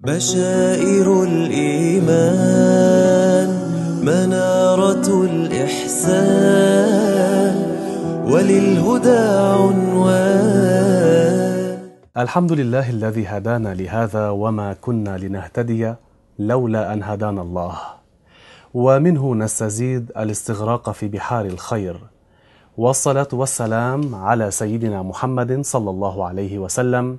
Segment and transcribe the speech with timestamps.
[0.00, 2.28] بشائر الإيمان
[4.04, 6.36] منارة الإحسان
[8.30, 9.18] وللهدى
[9.60, 10.68] عنوان.
[12.16, 15.94] الحمد لله الذي هدانا لهذا وما كنا لنهتدي
[16.38, 17.78] لولا أن هدانا الله.
[18.74, 22.00] ومنه نستزيد الاستغراق في بحار الخير.
[22.76, 27.18] والصلاة والسلام على سيدنا محمد صلى الله عليه وسلم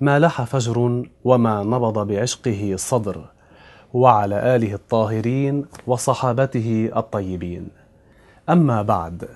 [0.00, 3.24] ما لح فجر وما نبض بعشقه صدر
[3.94, 7.68] وعلى آله الطاهرين وصحابته الطيبين.
[8.48, 9.28] أما بعد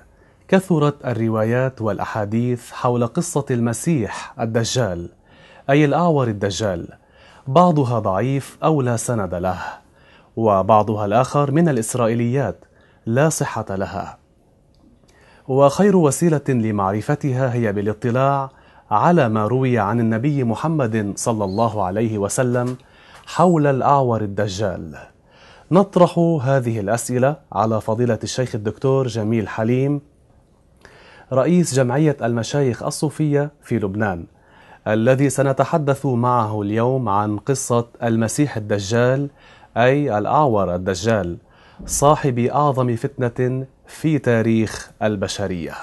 [0.47, 5.09] كثرت الروايات والأحاديث حول قصة المسيح الدجال
[5.69, 6.87] أي الأعور الدجال.
[7.47, 9.59] بعضها ضعيف أو لا سند له
[10.35, 12.65] وبعضها الآخر من الإسرائيليات
[13.05, 14.17] لا صحة لها.
[15.47, 18.49] وخير وسيلة لمعرفتها هي بالاطلاع
[18.91, 22.77] على ما روي عن النبي محمد صلى الله عليه وسلم
[23.25, 24.97] حول الأعور الدجال.
[25.71, 30.01] نطرح هذه الأسئلة على فضيلة الشيخ الدكتور جميل حليم
[31.33, 34.25] رئيس جمعية المشايخ الصوفية في لبنان
[34.87, 39.29] الذي سنتحدث معه اليوم عن قصة المسيح الدجال
[39.77, 41.37] أي الأعور الدجال
[41.85, 45.73] صاحب أعظم فتنة في تاريخ البشرية.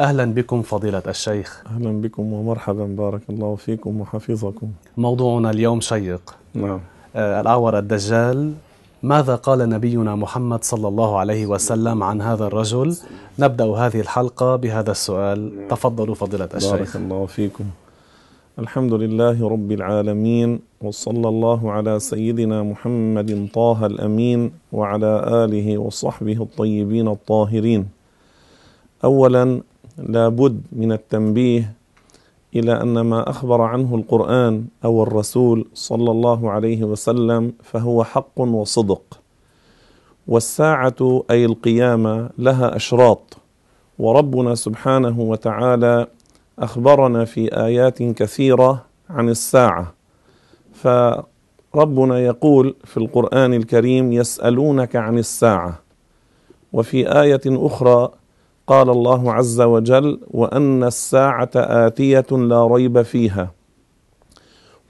[0.00, 1.62] أهلا بكم فضيلة الشيخ.
[1.66, 4.68] أهلا بكم ومرحبا بارك الله فيكم وحفظكم.
[4.96, 6.34] موضوعنا اليوم شيق.
[6.54, 6.80] نعم.
[7.16, 8.52] آه، الأعور الدجال
[9.02, 12.96] ماذا قال نبينا محمد صلى الله عليه وسلم عن هذا الرجل؟
[13.38, 15.68] نبدأ هذه الحلقة بهذا السؤال.
[15.68, 17.64] تفضلوا فضيلة بارك الشيخ الله فيكم.
[18.58, 25.12] الحمد لله رب العالمين وصلى الله على سيدنا محمد طه الأمين وعلى
[25.44, 27.88] آله وصحبه الطيبين الطاهرين.
[29.04, 29.60] أولا
[30.08, 31.72] لابد من التنبيه
[32.56, 39.20] إلى أن ما أخبر عنه القرآن أو الرسول صلى الله عليه وسلم فهو حق وصدق.
[40.28, 43.36] والساعة أي القيامة لها أشراط
[43.98, 46.06] وربنا سبحانه وتعالى
[46.58, 49.92] أخبرنا في آيات كثيرة عن الساعة.
[50.72, 55.78] فربنا يقول في القرآن الكريم يسألونك عن الساعة
[56.72, 58.10] وفي آية أخرى
[58.70, 63.50] قال الله عز وجل وأن الساعة آتية لا ريب فيها.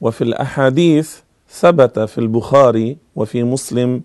[0.00, 1.16] وفي الأحاديث
[1.48, 4.02] ثبت في البخاري وفي مسلم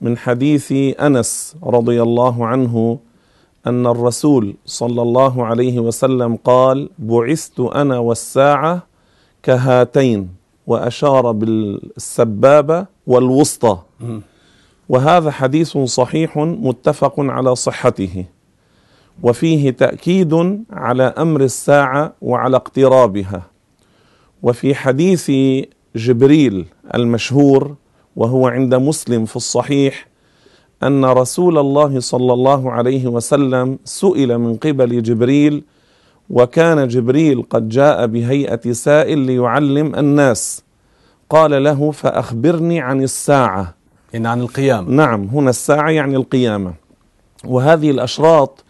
[0.00, 2.98] من حديث أنس رضي الله عنه
[3.66, 8.82] أن الرسول صلى الله عليه وسلم قال بعثت أنا والساعة
[9.42, 10.28] كهاتين
[10.66, 13.78] وأشار بالسبابة والوسطى
[14.88, 18.24] وهذا حديث صحيح متفق على صحته.
[19.22, 23.42] وفيه تأكيد على أمر الساعة وعلى اقترابها.
[24.42, 25.30] وفي حديث
[25.96, 27.74] جبريل المشهور
[28.16, 30.06] وهو عند مسلم في الصحيح
[30.82, 35.64] أن رسول الله صلى الله عليه وسلم سئل من قبل جبريل
[36.30, 40.62] وكان جبريل قد جاء بهيئة سائل ليعلم الناس.
[41.30, 43.74] قال له فأخبرني عن الساعة.
[44.14, 46.74] إن عن القيام نعم هنا الساعة يعني القيامة.
[47.44, 48.64] وهذه الأشراط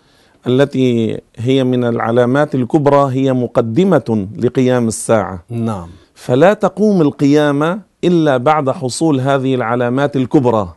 [0.46, 5.44] التي هي من العلامات الكبرى هي مقدمة لقيام الساعة.
[5.50, 5.88] نعم.
[6.14, 10.74] فلا تقوم القيامة إلا بعد حصول هذه العلامات الكبرى.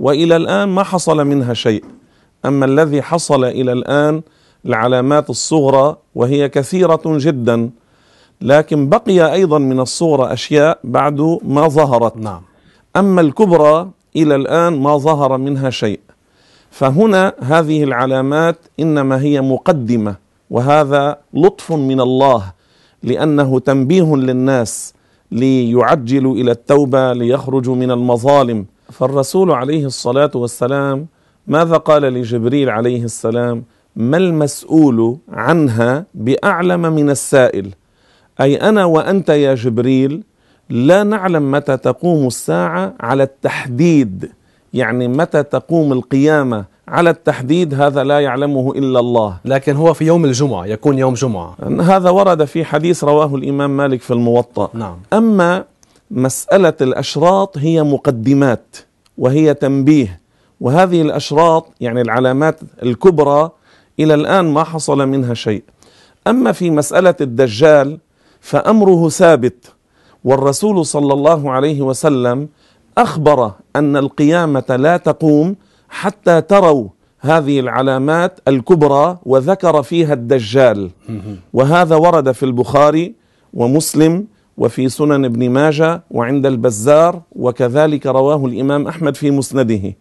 [0.00, 1.84] وإلى الآن ما حصل منها شيء.
[2.44, 4.22] أما الذي حصل إلى الآن
[4.66, 7.70] العلامات الصغرى وهي كثيرة جدا.
[8.40, 12.16] لكن بقي أيضا من الصغرى أشياء بعد ما ظهرت.
[12.16, 12.42] نعم.
[12.96, 16.00] أما الكبرى إلى الآن ما ظهر منها شيء.
[16.72, 20.16] فهنا هذه العلامات إنما هي مقدمة
[20.50, 22.52] وهذا لطف من الله
[23.02, 24.94] لأنه تنبيه للناس
[25.32, 28.66] ليعجلوا إلى التوبة ليخرجوا من المظالم.
[28.90, 31.06] فالرسول عليه الصلاة والسلام
[31.46, 33.64] ماذا قال لجبريل عليه السلام؟
[33.96, 37.70] ما المسؤول عنها بأعلم من السائل؟
[38.40, 40.22] أي أنا وأنت يا جبريل
[40.70, 44.32] لا نعلم متى تقوم الساعة على التحديد.
[44.74, 49.36] يعني متى تقوم القيامة على التحديد هذا لا يعلمه إلا الله.
[49.44, 51.56] لكن هو في يوم الجمعة يكون يوم جمعة.
[51.80, 54.70] هذا ورد في حديث رواه الإمام مالك في الموطأ.
[54.74, 54.98] نعم.
[55.12, 55.64] أما
[56.10, 58.76] مسألة الأشراط هي مقدمات
[59.18, 60.20] وهي تنبيه.
[60.60, 63.50] وهذه الأشراط يعني العلامات الكبرى
[64.00, 65.62] إلى الآن ما حصل منها شيء.
[66.26, 67.98] أما في مسألة الدجال
[68.40, 69.72] فأمره ثابت.
[70.24, 72.48] والرسول صلى الله عليه وسلم
[72.98, 75.56] أخبر أن القيامة لا تقوم
[75.88, 76.88] حتى تروا
[77.20, 80.90] هذه العلامات الكبرى وذكر فيها الدجال.
[81.52, 83.14] وهذا ورد في البخاري
[83.54, 84.26] ومسلم
[84.58, 89.96] وفي سنن ابن ماجه وعند البزار وكذلك رواه الإمام أحمد في مسنده.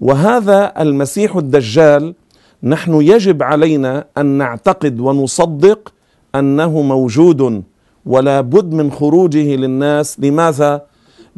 [0.00, 2.14] وهذا المسيح الدجال
[2.62, 5.92] نحن يجب علينا أن نعتقد ونصدق
[6.34, 7.62] أنه موجود
[8.06, 10.20] ولا بد من خروجه للناس.
[10.20, 10.89] لماذا؟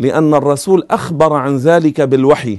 [0.03, 2.59] لأن الرسول أخبر عن ذلك بالوحي.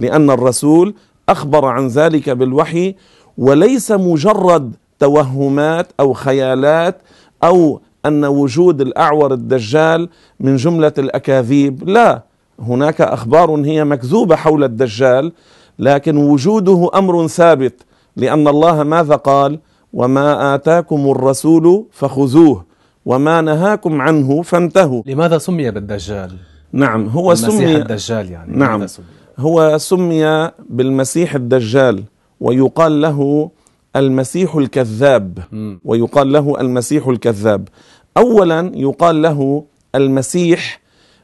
[0.00, 0.94] لأن الرسول
[1.28, 2.94] أخبر عن ذلك بالوحي
[3.38, 6.96] وليس مجرد توهمات أو خيالات
[7.44, 10.08] أو أن وجود الأعور الدجال
[10.40, 11.88] من جملة الأكاذيب.
[11.88, 12.22] لا
[12.58, 15.32] هناك أخبار هي مكذوبة حول الدجال
[15.78, 17.76] لكن وجوده أمر ثابت
[18.16, 19.58] لأن الله ماذا قال؟
[19.92, 22.64] وما اتاكم الرسول فخذوه
[23.06, 25.02] وما نهاكم عنه فانتهوا.
[25.06, 28.86] لماذا سمي بالدجال؟ نعم هو المسيح سمي الدجال يعني نعم.
[28.86, 29.04] سمي؟
[29.38, 32.04] هو سمي بالمسيح الدجال
[32.40, 33.50] ويقال له
[33.96, 35.38] المسيح الكذاب.
[35.84, 37.68] ويقال له المسيح الكذاب
[38.16, 39.64] اولا يقال له
[39.94, 40.80] المسيح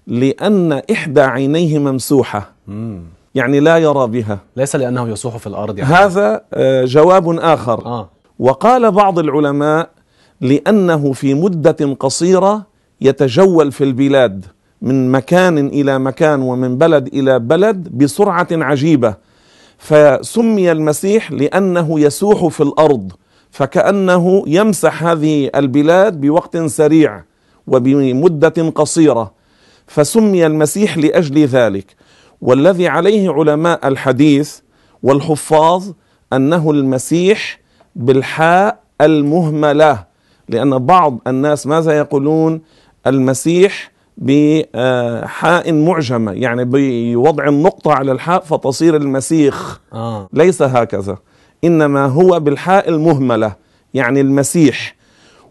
[0.06, 3.02] لأن إحدى عينيه ممسوحة مم.
[3.34, 8.10] يعني لا يرى بها ليس لأنه يصوح في الأرض يعني هذا آه، جواب آخر آه
[8.38, 9.90] وقال بعض العلماء
[10.40, 12.66] لأنه في مدة قصيرة
[13.00, 14.44] يتجول في البلاد
[14.82, 19.14] من مكان إلى مكان ومن بلد إلى بلد بسرعة عجيبة.
[19.78, 23.12] فسمي المسيح لأنه يسوح في الأرض
[23.50, 27.24] فكأنه يمسح هذه البلاد بوقت سريع
[27.66, 29.32] وبمدة قصيرة.
[29.86, 31.96] فسمي المسيح لأجل ذلك.
[32.40, 34.58] والذي عليه علماء الحديث
[35.02, 35.84] والحفاظ
[36.32, 37.60] أنه المسيح
[37.96, 40.04] بالحاء المهملة
[40.48, 42.60] لأن بعض الناس ماذا يقولون؟
[43.06, 49.80] المسيح بحاء معجمة يعني بوضع النقطة على الحاء فتصير المسيخ.
[49.92, 50.28] آه.
[50.32, 51.16] ليس هكذا
[51.64, 53.52] إنما هو بالحاء المهملة
[53.94, 54.96] يعني المسيح.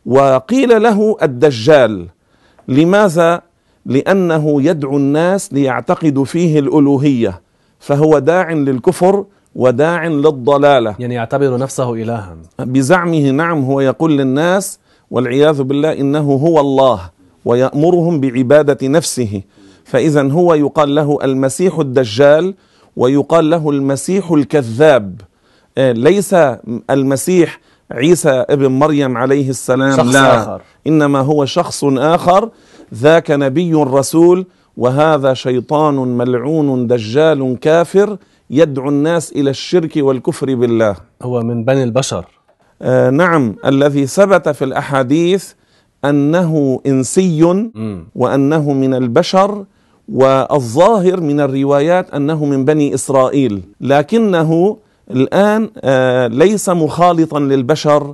[0.06, 2.08] وقيل له الدجال
[2.68, 3.42] لماذا؟
[3.86, 7.42] لأنه يدعو الناس ليعتقدوا فيه الألوهية
[7.80, 9.25] فهو داع للكفر
[9.56, 10.96] وداع للضلالة.
[11.00, 12.38] يعني يعتبر نفسه إلها.
[12.60, 14.80] بزعمه نعم هو يقول للناس
[15.12, 17.17] والعياذ بالله إنه هو الله.
[17.48, 19.42] ويأمرهم بعبادة نفسه.
[19.86, 22.54] فإذا هو يقال له المسيح الدجال
[22.96, 25.22] ويقال له المسيح الكذاب.
[25.78, 26.36] آه، ليس
[26.90, 27.60] المسيح
[27.92, 30.42] عيسى ابن مريم عليه السلام شخص لا.
[30.42, 30.62] آخر.
[30.88, 32.50] إنما هو شخص آخر.
[32.94, 34.46] ذاك نبي رسول
[34.78, 38.18] وهذا شيطان ملعون دجال كافر
[38.50, 40.96] يدعو الناس إلى الشرك والكفر بالله.
[41.22, 42.26] هو من بني البشر.
[42.82, 45.54] آه نعم الذي ثبت في الأحاديث
[46.06, 48.04] أنه إنسي مم.
[48.16, 49.66] وأنه من البشر
[50.10, 53.62] والظاهر من الروايات أنه من بني إسرائيل.
[53.82, 54.78] لكنه
[55.12, 58.14] الآن آه ليس مخالطا للبشر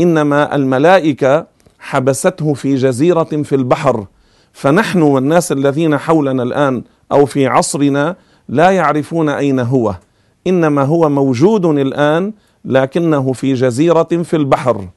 [0.00, 1.46] إنما الملائكة
[1.78, 4.06] حبسته في جزيرة في البحر.
[4.52, 6.82] فنحن والناس الذين حولنا الآن
[7.12, 8.16] أو في عصرنا
[8.48, 9.94] لا يعرفون أين هو.
[10.46, 12.32] إنما هو موجود الآن
[12.64, 14.88] لكنه في جزيرة في البحر.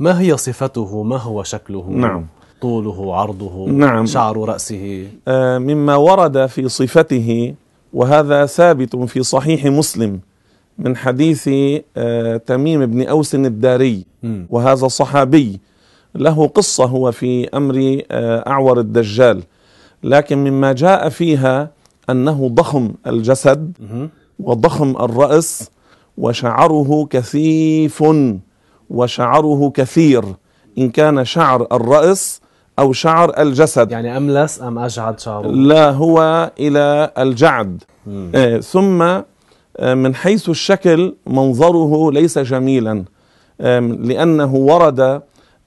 [0.00, 2.26] ما هي صفته ما هو شكله نعم.
[2.60, 4.06] طوله عرضه نعم.
[4.06, 7.54] شعر رأسه آه، مما ورد في صفته
[7.92, 10.20] وهذا ثابت في صحيح مسلم
[10.78, 11.50] من حديث
[11.96, 14.04] آه، تميم بن أوس الداري.
[14.50, 15.60] وهذا صحابي
[16.14, 19.42] له قصة هو في أمر آه، أعور الدجال
[20.02, 21.70] لكن مما جاء فيها
[22.10, 23.72] أنه ضخم الجسد.
[24.38, 25.70] وضخم الرأس
[26.18, 28.04] وشعره كثيف
[28.90, 30.24] وشعره كثير
[30.78, 32.40] إن كان شعر الرأس
[32.78, 33.92] أو شعر الجسد.
[33.92, 37.82] يعني أملس أم أجعد شعره؟ لا هو إلى الجعد.
[38.34, 43.04] آه، ثم آه، من حيث الشكل منظره ليس جميلا.
[43.60, 45.22] آم، لأنه ورد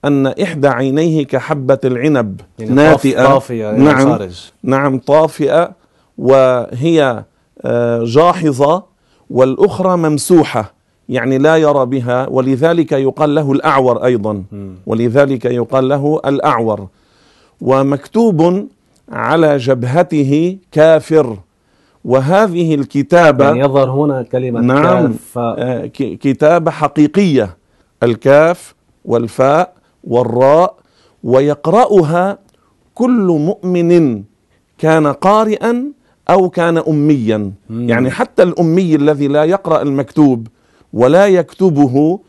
[0.05, 2.41] أن إحدى عينيه كحبة العنب.
[2.59, 4.07] يعني ناتئه طافية إلى نعم.
[4.07, 5.71] الخارج نعم طافئة
[6.17, 7.23] وهي
[7.65, 8.83] آه، جاحظة
[9.29, 10.73] والأخرى ممسوحة.
[11.11, 14.43] يعني لا يرى بها ولذلك يقال له الأعور أيضا.
[14.51, 14.75] مم.
[14.85, 16.87] ولذلك يقال له الأعور.
[17.61, 18.67] ومكتوب
[19.11, 21.37] على جبهته كافر.
[22.05, 25.37] وهذه الكتابة يعني يظهر هنا كلمة نعم كاف.
[25.37, 27.57] آه، كتابة حقيقية.
[28.03, 28.75] الكاف
[29.05, 30.75] والفاء والراء.
[31.23, 32.37] ويقرأها
[32.95, 34.23] كل مؤمن
[34.77, 35.85] كان قارئا
[36.29, 37.51] أو كان أميا.
[37.69, 37.89] مم.
[37.89, 40.47] يعني حتى الأمي الذي لا يقرأ المكتوب
[40.93, 42.19] ولا يكتبه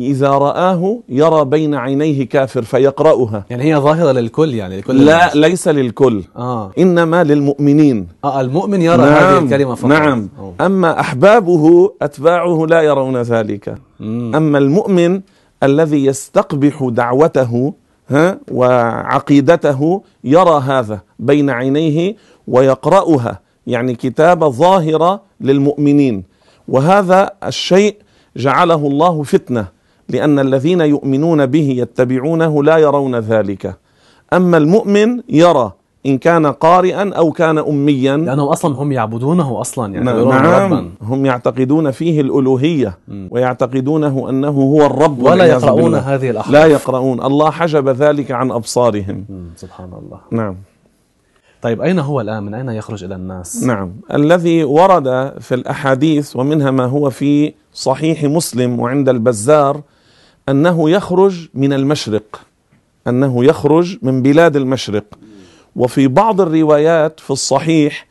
[0.00, 5.36] إذا رآه يرى بين عينيه كافر فيقرأها يعني هي ظاهرة للكل يعني لكل لا الناس.
[5.36, 6.70] ليس للكل آه.
[6.78, 10.54] إنما للمؤمنين آه المؤمن يرى هذه الكلمة فقط نعم أوه.
[10.60, 14.34] أما أحبابه أتباعه لا يرون ذلك مم.
[14.34, 15.20] أما المؤمن
[15.62, 17.74] الذي يستقبح دعوته
[18.08, 22.16] ها وعقيدته يرى هذا بين عينيه
[22.48, 26.24] ويقرأها يعني كتابة ظاهرة للمؤمنين
[26.68, 27.96] وهذا الشيء
[28.38, 29.64] جعله الله فتنة
[30.08, 33.76] لأن الذين يؤمنون به يتبعونه لا يرون ذلك.
[34.32, 35.72] أما المؤمن يرى
[36.06, 38.16] إن كان قارئا أو كان أميا.
[38.16, 40.90] لأنهم أصلا هم يعبدونه أصلا يعني نعم نعم.
[41.02, 42.98] هم يعتقدون فيه الألوهية
[43.30, 45.94] ويعتقدونه أنه هو الرب ولا يقرؤون.
[45.94, 47.22] هذه الأحرف لا يقرؤون.
[47.22, 49.24] الله حجب ذلك عن أبصارهم.
[49.28, 50.18] مم، سبحان الله.
[50.30, 50.56] نعم.
[51.62, 53.92] طيب أين هو الآن؟ من أين يخرج إلى الناس؟ نعم.
[54.14, 59.82] الذي ورد في الأحاديث ومنها ما هو في صحيح مسلم وعند البزار
[60.48, 62.40] أنه يخرج من المشرق
[63.06, 65.04] أنه يخرج من بلاد المشرق.
[65.76, 68.06] وفي بعض الروايات في الصحيح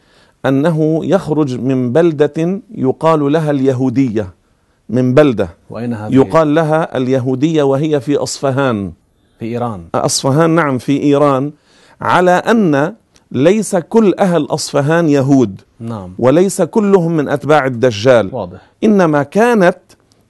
[0.46, 4.34] أنه يخرج من بلدة يقال لها اليهودية
[4.90, 8.92] من بلدة وأين هذه؟ يقال لها اليهودية وهي في أصفهان.
[9.40, 9.84] في إيران.
[9.96, 11.52] أصفهان نعم في إيران
[12.02, 12.94] على أن
[13.32, 16.14] ليس كل أهل أصفهان يهود نعم.
[16.20, 18.30] وليس كلهم من أتباع الدجال.
[18.36, 18.60] واضح.
[18.84, 19.78] إنما كانت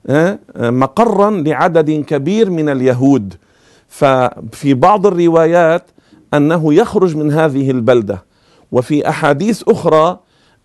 [0.09, 3.33] آه، آه، مقرا لعدد كبير من اليهود.
[3.87, 5.83] ففي بعض الروايات
[6.33, 8.23] أنه يخرج من هذه البلدة.
[8.71, 10.19] وفي أحاديث أخرى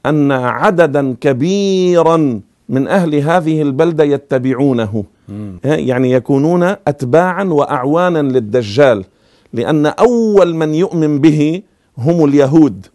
[0.06, 5.04] أن عددا كبيرا من أهل هذه البلدة يتبعونه.
[5.28, 5.58] مم.
[5.64, 9.04] آه، يعني يكونون أتباعا وأعوانا للدجال.
[9.52, 11.62] لأن أول من يؤمن به
[11.98, 12.86] هم اليهود.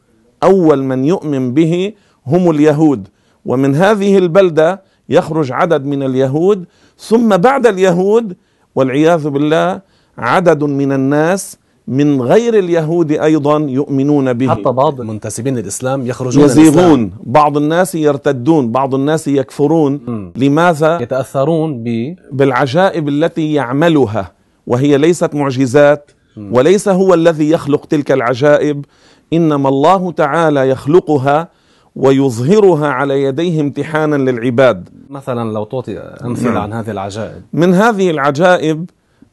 [0.44, 1.94] أول من يؤمن به
[2.28, 3.08] هم اليهود.
[3.46, 6.66] ومن هذه البلدة يخرج عدد من اليهود.
[7.00, 8.36] ثم بعد اليهود
[8.76, 9.82] والعياذ بالله
[10.18, 14.50] عدد من الناس من غير اليهود أيضا يؤمنون به.
[14.50, 16.68] حتى بعض منتسبين للإسلام يخرجون من الإسلام.
[16.68, 17.12] يزيغون.
[17.24, 18.72] بعض الناس يرتدون.
[18.72, 20.00] بعض الناس يكفرون.
[20.08, 20.32] مم.
[20.36, 24.32] لماذا؟ يتأثرون ب بالعجائب التي يعملها.
[24.68, 26.12] وهي ليست معجزات.
[26.38, 28.86] وليس هو الذي يخلق تلك العجائب
[29.34, 31.48] إنما الله تعالى يخلقها
[31.96, 34.90] ويظهرها على يديه امتحانا للعباد.
[35.10, 36.58] مثلا لو تعطي أمثلة نعم.
[36.58, 37.42] عن هذه العجائب.
[37.54, 38.90] من هذه العجائب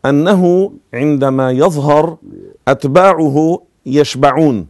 [0.06, 2.16] أنه عندما يظهر
[2.68, 4.66] أتباعه يشبعون.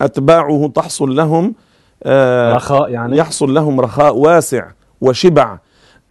[0.00, 1.54] أتباعه تحصل لهم
[2.04, 4.66] آه، رخاء يعني؟ يحصل لهم رخاء واسع
[5.00, 5.58] وشبع.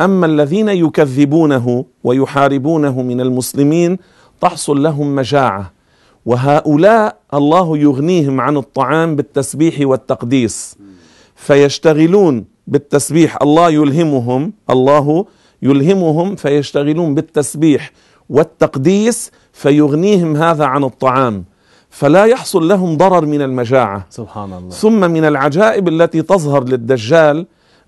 [0.02, 3.98] أما الذين يكذبونه ويحاربونه من المسلمين
[4.42, 5.72] تحصل لهم مجاعة.
[6.26, 10.78] وهؤلاء الله يغنيهم عن الطعام بالتسبيح والتقديس.
[11.36, 13.42] فيشتغلون بالتسبيح.
[13.42, 15.26] الله يلهمهم الله
[15.62, 17.92] يلهمهم فيشتغلون بالتسبيح
[18.30, 21.44] والتقديس فيغنيهم هذا عن الطعام.
[21.90, 24.06] فلا يحصل لهم ضرر من المجاعة.
[24.10, 24.70] سبحان الله.
[24.70, 27.46] ثم من العجائب التي تظهر للدجال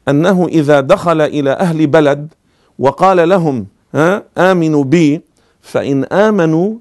[0.09, 2.33] أنه إذا دخل إلى أهل بلد
[2.79, 5.21] وقال لهم ها آمنوا بي
[5.63, 6.75] فإن آمنوا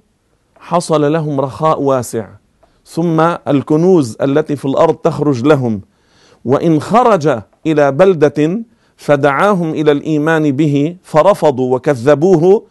[0.58, 2.26] حصل لهم رخاء واسع.
[2.86, 5.80] ثم الكنوز التي في الأرض تخرج لهم.
[6.44, 8.60] وإن خرج إلى بلدة
[8.96, 12.64] فدعاهم إلى الإيمان به فرفضوا وكذبوه.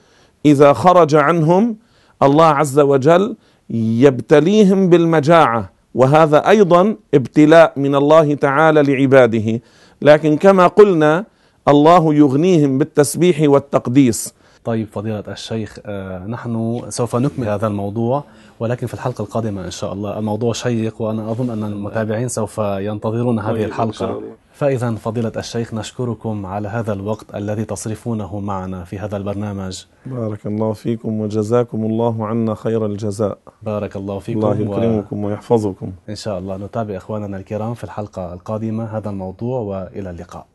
[0.46, 1.76] إذا خرج عنهم
[2.24, 3.36] الله عز وجل
[3.70, 5.72] يبتليهم بالمجاعة.
[5.96, 9.62] وهذا أيضا ابتلاء من الله تعالى لعباده.
[10.02, 11.26] لكن كما قلنا
[11.68, 14.34] الله يغنيهم بالتسبيح والتقديس.
[14.66, 18.24] طيب فضيلة الشيخ آه، نحن سوف نكمل هذا الموضوع
[18.60, 20.20] ولكن في الحلقة القادمة إن شاء الله.
[20.20, 24.32] الموضوع شيق وأنا أظن أن المتابعين سوف ينتظرون هذه طيب، إن شاء الحلقة الله.
[24.54, 29.86] فإذا فضيلة الشيخ نشكركم على هذا الوقت الذي تصرفونه معنا في هذا البرنامج.
[30.06, 33.38] بارك الله فيكم وجزاكم الله عنا خير الجزاء.
[33.64, 35.92] بارك الله فيكم الله يكرمكم ويحفظكم.
[36.08, 36.58] وإن شاء الله.
[36.58, 40.46] نتابع إخواننا الكرام في الحلقة القادمة هذا الموضوع وإلى اللقاء.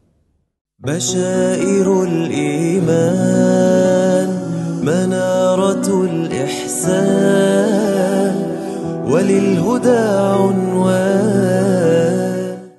[0.78, 3.08] بشائر الإيمان
[4.82, 7.56] منارة الإحسان
[9.10, 9.98] وللهدى
[10.36, 11.85] عنوان.